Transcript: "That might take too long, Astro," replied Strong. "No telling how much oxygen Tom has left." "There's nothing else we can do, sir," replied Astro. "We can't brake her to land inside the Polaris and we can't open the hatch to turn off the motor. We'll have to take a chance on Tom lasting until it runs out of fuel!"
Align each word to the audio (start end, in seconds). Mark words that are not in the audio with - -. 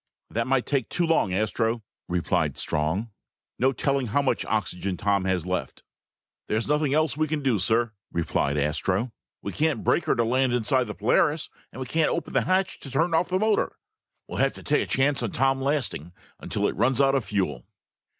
"That 0.31 0.47
might 0.47 0.65
take 0.65 0.89
too 0.89 1.05
long, 1.05 1.31
Astro," 1.31 1.83
replied 2.07 2.57
Strong. 2.57 3.11
"No 3.59 3.71
telling 3.71 4.07
how 4.07 4.23
much 4.23 4.43
oxygen 4.45 4.97
Tom 4.97 5.25
has 5.25 5.45
left." 5.45 5.83
"There's 6.47 6.67
nothing 6.67 6.95
else 6.95 7.15
we 7.15 7.27
can 7.27 7.43
do, 7.43 7.59
sir," 7.59 7.93
replied 8.11 8.57
Astro. 8.57 9.11
"We 9.43 9.51
can't 9.51 9.83
brake 9.83 10.05
her 10.05 10.15
to 10.15 10.23
land 10.23 10.53
inside 10.53 10.85
the 10.85 10.95
Polaris 10.95 11.51
and 11.71 11.79
we 11.79 11.85
can't 11.85 12.09
open 12.09 12.33
the 12.33 12.45
hatch 12.45 12.79
to 12.79 12.89
turn 12.89 13.13
off 13.13 13.29
the 13.29 13.37
motor. 13.37 13.73
We'll 14.27 14.39
have 14.39 14.53
to 14.53 14.63
take 14.63 14.81
a 14.81 14.87
chance 14.89 15.21
on 15.21 15.33
Tom 15.33 15.61
lasting 15.61 16.13
until 16.39 16.67
it 16.67 16.75
runs 16.75 16.99
out 16.99 17.13
of 17.13 17.23
fuel!" 17.25 17.67